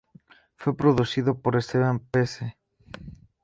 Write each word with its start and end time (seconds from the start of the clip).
Fue 0.55 0.75
producido 0.75 1.39
por 1.39 1.55
Esteban 1.55 1.99
Pesce. 1.99 2.57